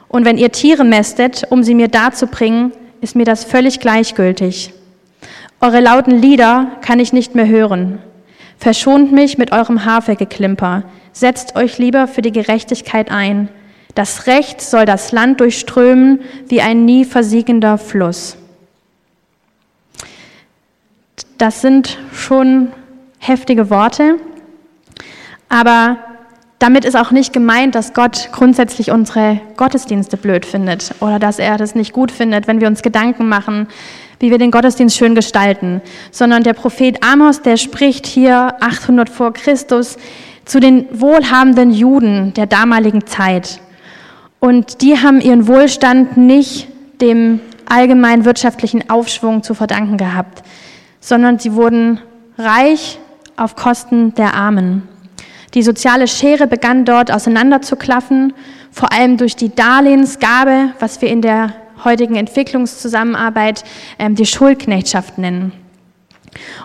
[0.08, 4.72] Und wenn ihr Tiere mästet, um sie mir darzubringen, ist mir das völlig gleichgültig.
[5.60, 7.98] Eure lauten Lieder kann ich nicht mehr hören.
[8.60, 10.84] Verschont mich mit eurem Hafegeklimper.
[11.14, 13.50] Setzt euch lieber für die Gerechtigkeit ein.
[13.96, 18.38] Das Recht soll das Land durchströmen wie ein nie versiegender Fluss.
[21.42, 22.68] Das sind schon
[23.18, 24.18] heftige Worte,
[25.50, 25.98] aber
[26.60, 31.58] damit ist auch nicht gemeint, dass Gott grundsätzlich unsere Gottesdienste blöd findet oder dass er
[31.58, 33.68] das nicht gut findet, wenn wir uns Gedanken machen,
[34.20, 39.34] wie wir den Gottesdienst schön gestalten, sondern der Prophet Amos, der spricht hier 800 vor
[39.34, 39.98] Christus
[40.46, 43.62] zu den wohlhabenden Juden der damaligen Zeit.
[44.40, 46.68] Und die haben ihren Wohlstand nicht
[47.02, 50.44] dem allgemeinen wirtschaftlichen Aufschwung zu verdanken gehabt
[51.02, 52.00] sondern sie wurden
[52.38, 53.00] reich
[53.36, 54.88] auf Kosten der Armen.
[55.54, 58.34] Die soziale Schere begann dort auseinanderzuklaffen,
[58.72, 63.66] vor allem durch die Darlehensgabe, was wir in der heutigen Entwicklungszusammenarbeit
[64.00, 65.52] ähm, die Schulknechtschaft nennen.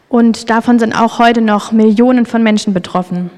[0.08, 3.30] Und davon sind auch heute noch Millionen von Menschen betroffen.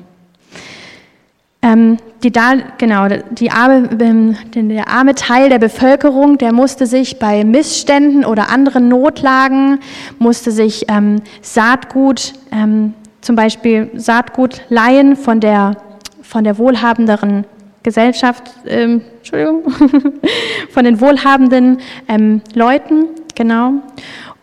[1.61, 7.19] Ähm, die, da, genau, die arme, ähm, der arme Teil der Bevölkerung, der musste sich
[7.19, 9.81] bei Missständen oder anderen Notlagen,
[10.21, 15.77] musste sich ähm, Saatgut, ähm, zum Beispiel Saatgut leihen von der,
[16.23, 17.45] von der wohlhabenderen
[17.83, 19.65] Gesellschaft, ähm, Entschuldigung,
[20.71, 23.73] von den wohlhabenden ähm, Leuten, genau.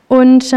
[0.09, 0.51] Und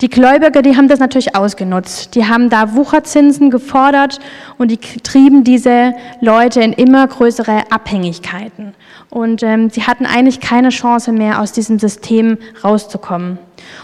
[0.00, 2.14] die Gläubiger, die haben das natürlich ausgenutzt.
[2.14, 4.18] Die haben da Wucherzinsen gefordert
[4.56, 8.74] und die trieben diese Leute in immer größere Abhängigkeiten.
[9.10, 13.38] Und ähm, sie hatten eigentlich keine Chance mehr, aus diesem System rauszukommen.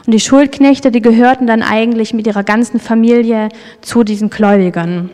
[0.07, 3.51] Und die Schuldknechte, die gehörten dann eigentlich mit ihrer ganzen Familie
[3.83, 5.11] zu diesen Gläubigern.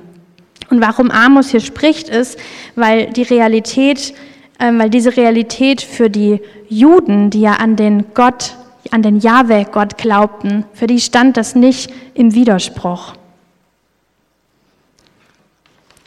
[0.70, 2.38] Und warum Amos hier spricht, ist,
[2.76, 4.14] weil die Realität,
[4.58, 8.56] äh, weil diese Realität für die Juden, die ja an den Gott
[8.90, 13.14] an den Jahwe-Gott glaubten, für die stand das nicht im Widerspruch.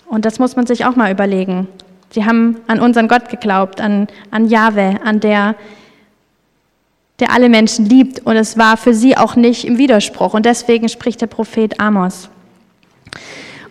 [0.08, 1.68] Und das muss man sich auch mal überlegen.
[2.12, 5.56] Sie haben an unseren Gott geglaubt, an, an Jahwe, an der,
[7.20, 8.20] der alle Menschen liebt.
[8.26, 10.34] Und es war für sie auch nicht im Widerspruch.
[10.34, 12.30] Und deswegen spricht der Prophet Amos.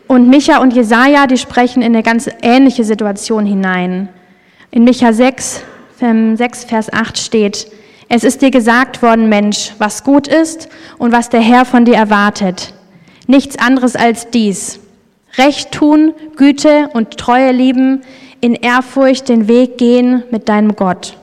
[0.06, 4.08] Und Micha und Jesaja, die sprechen in eine ganz ähnliche Situation hinein.
[4.70, 5.62] In Micha 6,
[5.98, 7.68] 6, Vers 8 steht,
[8.08, 11.96] es ist dir gesagt worden, Mensch, was gut ist und was der Herr von dir
[11.96, 12.74] erwartet.
[13.26, 14.80] Nichts anderes als dies.
[15.36, 18.02] Recht tun, Güte und Treue lieben,
[18.40, 21.16] in Ehrfurcht den Weg gehen mit deinem Gott.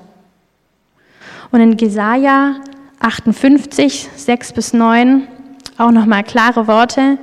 [1.51, 2.55] Und in Jesaja
[2.99, 5.27] 58, 6 bis 9,
[5.77, 7.17] auch nochmal klare Worte.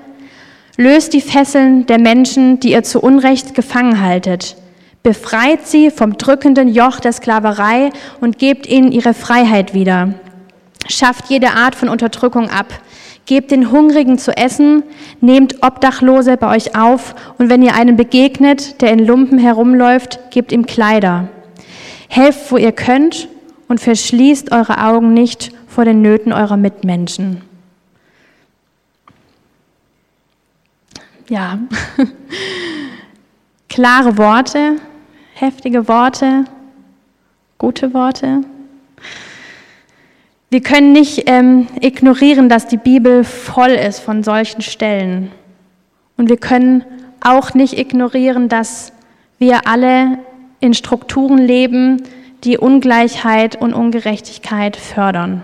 [0.76, 4.56] Löst die Fesseln der Menschen, die ihr zu Unrecht gefangen haltet.
[5.02, 10.14] Befreit sie vom drückenden Joch der Sklaverei und gebt ihnen ihre Freiheit wieder.
[10.88, 12.66] Schafft jede Art von Unterdrückung ab.
[13.26, 14.82] Gebt den Hungrigen zu essen,
[15.20, 20.50] nehmt Obdachlose bei euch auf und wenn ihr einen begegnet, der in Lumpen herumläuft, gebt
[20.50, 21.28] ihm Kleider.
[22.08, 23.28] Helft, wo ihr könnt
[23.68, 27.42] und verschließt eure Augen nicht vor den Nöten eurer Mitmenschen.
[31.28, 31.58] ja,
[33.68, 34.76] klare Worte,
[35.34, 36.44] heftige Worte,
[37.58, 38.42] gute Worte.
[40.50, 45.30] Wir können nicht ähm, ignorieren, dass die Bibel voll ist von solchen Stellen.
[46.16, 46.84] Und wir können
[47.20, 48.92] auch nicht ignorieren, dass
[49.38, 50.18] wir alle
[50.60, 52.02] in Strukturen leben,
[52.44, 55.42] die Ungleichheit und Ungerechtigkeit fördern.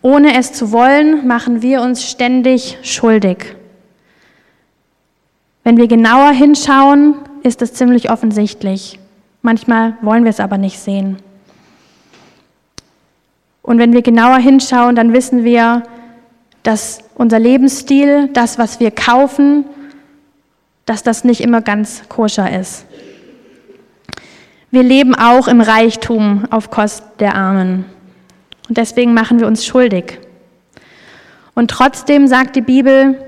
[0.00, 3.57] Ohne es zu wollen, machen wir uns ständig schuldig.
[5.68, 8.98] Wenn wir genauer hinschauen, ist es ziemlich offensichtlich.
[9.42, 11.18] Manchmal wollen wir es aber nicht sehen.
[13.60, 15.82] Und wenn wir genauer hinschauen, dann wissen wir,
[16.62, 19.66] dass unser Lebensstil, das, was wir kaufen,
[20.86, 22.86] dass das nicht immer ganz koscher ist.
[24.70, 27.84] Wir leben auch im Reichtum auf Kosten der Armen.
[28.70, 30.18] Und deswegen machen wir uns schuldig.
[31.54, 33.27] Und trotzdem sagt die Bibel,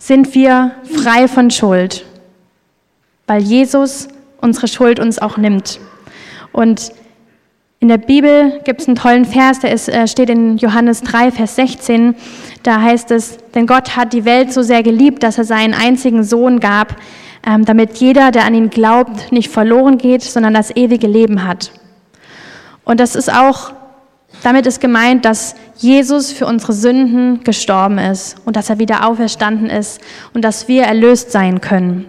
[0.00, 2.04] sind wir frei von Schuld,
[3.26, 4.08] weil Jesus
[4.40, 5.80] unsere Schuld uns auch nimmt.
[6.52, 6.92] Und
[7.80, 11.30] in der Bibel gibt es einen tollen Vers, der ist, äh, steht in Johannes 3,
[11.30, 12.16] Vers 16.
[12.64, 16.24] Da heißt es, denn Gott hat die Welt so sehr geliebt, dass er seinen einzigen
[16.24, 16.96] Sohn gab,
[17.46, 21.70] ähm, damit jeder, der an ihn glaubt, nicht verloren geht, sondern das ewige Leben hat.
[22.84, 23.72] Und das ist auch,
[24.42, 29.70] damit ist gemeint, dass Jesus für unsere Sünden gestorben ist und dass er wieder auferstanden
[29.70, 30.00] ist
[30.34, 32.06] und dass wir erlöst sein können.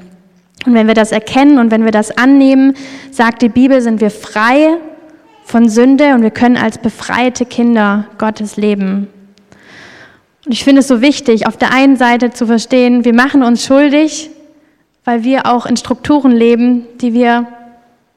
[0.66, 2.76] Und wenn wir das erkennen und wenn wir das annehmen,
[3.12, 4.78] sagt die Bibel, sind wir frei
[5.44, 9.08] von Sünde und wir können als befreite Kinder Gottes leben.
[10.46, 13.66] Und ich finde es so wichtig, auf der einen Seite zu verstehen, wir machen uns
[13.66, 14.30] schuldig,
[15.06, 17.48] weil wir auch in Strukturen leben, die wir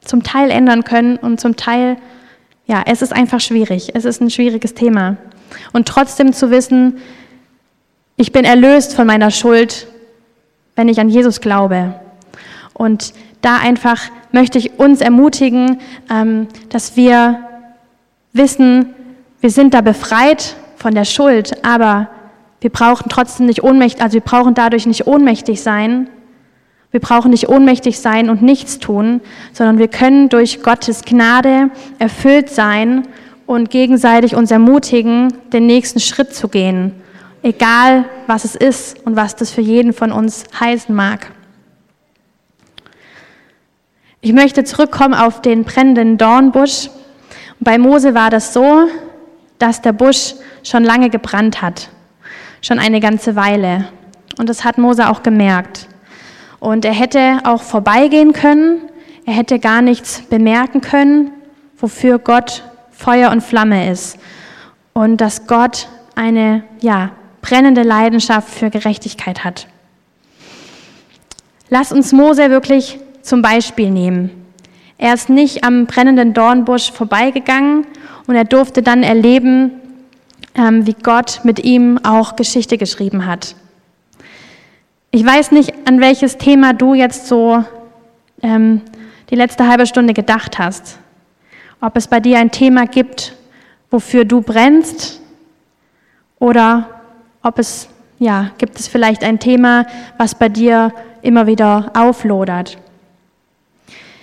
[0.01, 1.97] zum Teil ändern können und zum Teil,
[2.65, 3.91] ja, es ist einfach schwierig.
[3.93, 5.17] Es ist ein schwieriges Thema
[5.71, 6.97] und trotzdem zu wissen,
[8.15, 9.87] ich bin erlöst von meiner Schuld,
[10.75, 11.95] wenn ich an Jesus glaube.
[12.73, 13.99] Und da einfach
[14.31, 17.39] möchte ich uns ermutigen, ähm, dass wir
[18.33, 18.93] wissen,
[19.41, 22.09] wir sind da befreit von der Schuld, aber
[22.61, 26.09] wir brauchen trotzdem nicht ohnmächtig, also wir brauchen dadurch nicht ohnmächtig sein.
[26.93, 29.19] Wir brauchen nicht ohnmächtig sein und nichts tun,
[29.51, 33.07] sondern wir können durch Gottes Gnade erfüllt sein
[33.47, 36.93] und gegenseitig uns ermutigen, den nächsten Schritt zu gehen,
[37.41, 41.31] egal was es ist und was das für jeden von uns heißen mag.
[44.21, 46.91] Ich möchte zurückkommen auf den brennenden Dornbusch.
[47.59, 48.87] Bei Mose war das so,
[49.57, 51.89] dass der Busch schon lange gebrannt hat,
[52.61, 53.87] schon eine ganze Weile.
[54.37, 55.87] Und das hat Mose auch gemerkt.
[56.63, 58.83] Und er hätte auch vorbeigehen können,
[59.25, 61.31] er hätte gar nichts bemerken können,
[61.77, 64.17] wofür Gott Feuer und Flamme ist
[64.93, 69.67] und dass Gott eine ja, brennende Leidenschaft für Gerechtigkeit hat.
[71.67, 74.29] Lass uns Mose wirklich zum Beispiel nehmen.
[74.97, 77.85] Er ist nicht am brennenden Dornbusch vorbeigegangen
[78.25, 79.71] und er durfte dann erleben,
[80.55, 83.57] ähm, wie Gott mit ihm auch Geschichte geschrieben hat.
[85.15, 87.63] Ich weiß nicht, an welches Thema du jetzt so
[88.41, 88.81] ähm,
[89.29, 90.99] die letzte halbe Stunde gedacht hast
[91.83, 93.35] ob es bei dir ein Thema gibt,
[93.91, 95.19] wofür du brennst
[96.39, 97.01] oder
[97.41, 97.89] ob es,
[98.19, 99.85] ja, gibt es vielleicht ein Thema,
[100.17, 100.93] was bei dir
[101.23, 102.77] immer wieder auflodert.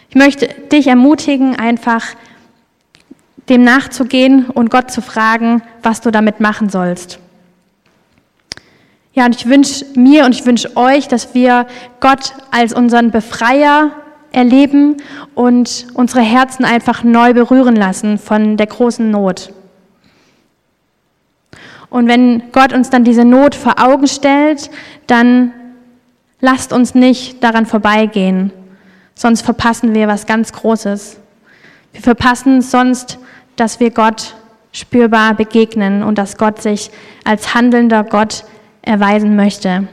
[0.09, 2.07] Ich möchte dich ermutigen, einfach
[3.51, 7.19] dem nachzugehen und Gott zu fragen, was du damit machen sollst.
[9.13, 11.67] Ja, und ich wünsche mir und ich wünsche euch, dass wir
[11.99, 13.91] Gott als unseren Befreier
[14.33, 14.99] erleben
[15.35, 19.53] und unsere Herzen einfach neu berühren lassen von der großen Not.
[21.89, 24.71] Und wenn Gott uns dann diese Not vor Augen stellt,
[25.09, 25.53] dann
[26.41, 28.53] lasst uns nicht daran vorbeigehen,
[29.15, 31.19] sonst verpassen wir was ganz Großes.
[31.93, 33.19] Wir verpassen sonst,
[33.57, 34.37] dass wir Gott
[34.73, 36.93] spürbar begegnen und dass Gott sich
[37.25, 38.45] als handelnder Gott
[38.83, 39.89] erweisen möchte.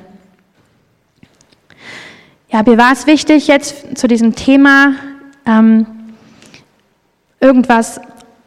[2.51, 4.93] Ja, mir war es wichtig, jetzt zu diesem Thema
[5.45, 5.85] ähm,
[7.39, 7.99] irgendwas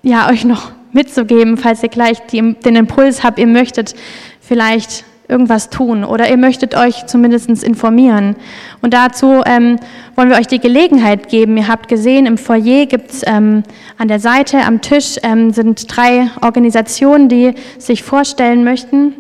[0.03, 3.95] ja, euch noch mitzugeben, falls ihr gleich die, den Impuls habt, ihr möchtet
[4.41, 8.35] vielleicht irgendwas tun oder ihr möchtet euch zumindest informieren.
[8.83, 9.77] Und dazu ähm,
[10.17, 11.57] wollen wir euch die Gelegenheit geben.
[11.57, 13.63] Ihr habt gesehen, im Foyer gibt es ähm,
[13.97, 19.15] an der Seite, am Tisch ähm, sind drei Organisationen, die sich vorstellen möchten.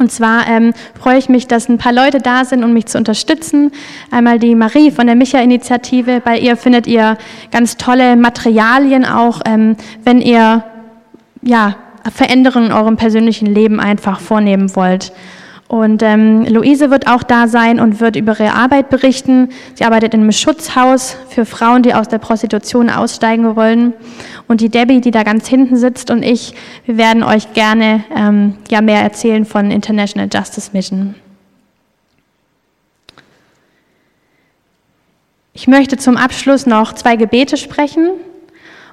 [0.00, 2.96] Und zwar ähm, freue ich mich, dass ein paar Leute da sind, um mich zu
[2.96, 3.70] unterstützen.
[4.10, 6.22] Einmal die Marie von der Micha-Initiative.
[6.24, 7.18] Bei ihr findet ihr
[7.50, 10.64] ganz tolle Materialien auch, ähm, wenn ihr
[11.42, 11.76] ja,
[12.10, 15.12] Veränderungen in eurem persönlichen Leben einfach vornehmen wollt.
[15.70, 19.50] Und ähm, Luise wird auch da sein und wird über ihre Arbeit berichten.
[19.76, 23.92] Sie arbeitet in einem Schutzhaus für Frauen, die aus der Prostitution aussteigen wollen.
[24.48, 26.54] Und die Debbie, die da ganz hinten sitzt, und ich,
[26.86, 31.14] wir werden euch gerne ähm, ja, mehr erzählen von International Justice Mission.
[35.52, 38.10] Ich möchte zum Abschluss noch zwei Gebete sprechen.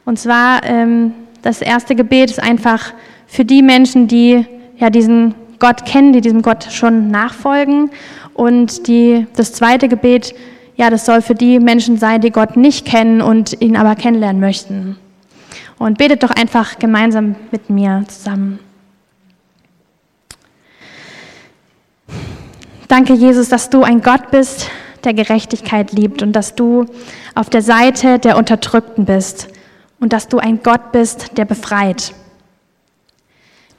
[0.06, 2.94] Und zwar ähm, das erste Gebet ist einfach
[3.26, 4.46] für die Menschen, die
[4.78, 7.92] ja diesen Gott kennen, die diesem Gott schon nachfolgen.
[8.34, 10.36] Und die, das zweite Gebet,
[10.76, 14.40] ja, das soll für die Menschen sein, die Gott nicht kennen und ihn aber kennenlernen
[14.40, 14.98] möchten.
[15.80, 18.60] Und betet doch einfach gemeinsam mit mir zusammen.
[22.88, 24.70] Danke, Jesus, dass du ein Gott bist,
[25.04, 26.86] der Gerechtigkeit liebt und dass du
[27.36, 29.50] auf der Seite der Unterdrückten bist
[30.00, 32.14] und dass du ein Gott bist, der befreit.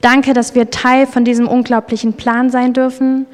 [0.01, 3.25] Danke, dass wir Teil von diesem unglaublichen Plan sein dürfen,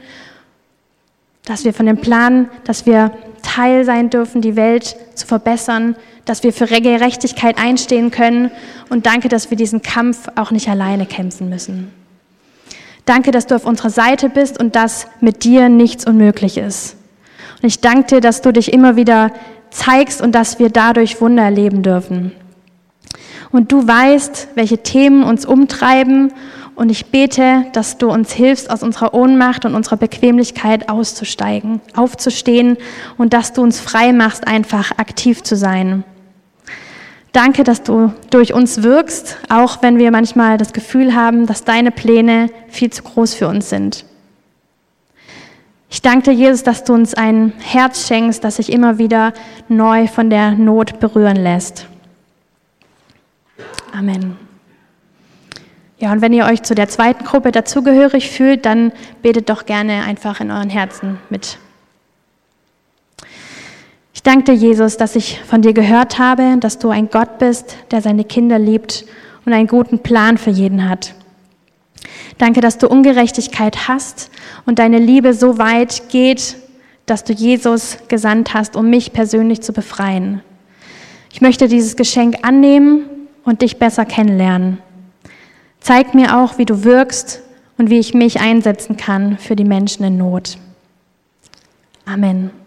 [1.46, 3.12] dass wir von dem Plan, dass wir
[3.44, 5.96] Teil sein dürfen, die Welt zu verbessern,
[6.26, 8.50] dass wir für Gerechtigkeit einstehen können
[8.90, 11.92] und danke, dass wir diesen Kampf auch nicht alleine kämpfen müssen.
[13.06, 16.98] Danke, dass du auf unserer Seite bist und dass mit dir nichts unmöglich ist.
[17.62, 19.32] Und ich danke dir, dass du dich immer wieder
[19.70, 22.32] zeigst und dass wir dadurch Wunder erleben dürfen.
[23.52, 26.34] Und du weißt, welche Themen uns umtreiben.
[26.76, 32.78] Und ich bete, dass du uns hilfst, aus unserer Ohnmacht und unserer Bequemlichkeit auszusteigen, aufzustehen
[33.18, 36.04] und dass du uns frei machst, einfach aktiv zu sein.
[37.32, 41.92] Danke, dass du durch uns wirkst, auch wenn wir manchmal das Gefühl haben, dass deine
[41.92, 44.06] Pläne viel zu groß für uns sind.
[45.90, 49.34] Ich danke dir, Jesus, dass du uns ein Herz schenkst, das sich immer wieder
[49.68, 51.88] neu von der Not berühren lässt.
[53.92, 54.38] Amen.
[55.98, 58.92] Ja, und wenn ihr euch zu der zweiten Gruppe dazugehörig fühlt, dann
[59.22, 61.58] betet doch gerne einfach in euren Herzen mit.
[64.14, 67.78] Ich danke dir, Jesus, dass ich von dir gehört habe, dass du ein Gott bist,
[67.92, 69.06] der seine Kinder liebt
[69.46, 71.14] und einen guten Plan für jeden hat.
[72.38, 74.30] Danke, dass du Ungerechtigkeit hast
[74.66, 76.58] und deine Liebe so weit geht,
[77.06, 80.42] dass du Jesus gesandt hast, um mich persönlich zu befreien.
[81.32, 83.06] Ich möchte dieses Geschenk annehmen
[83.46, 84.80] und dich besser kennenlernen.
[85.80, 87.42] Zeig mir auch, wie du wirkst
[87.78, 90.58] und wie ich mich einsetzen kann für die Menschen in Not.
[92.06, 92.65] Amen.